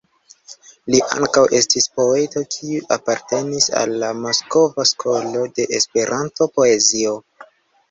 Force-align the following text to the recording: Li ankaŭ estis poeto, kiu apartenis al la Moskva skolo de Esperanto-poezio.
Li 0.93 1.01
ankaŭ 1.17 1.43
estis 1.59 1.87
poeto, 1.97 2.43
kiu 2.55 2.81
apartenis 2.97 3.69
al 3.83 3.95
la 4.05 4.11
Moskva 4.25 4.89
skolo 4.95 5.47
de 5.61 5.69
Esperanto-poezio. 5.83 7.17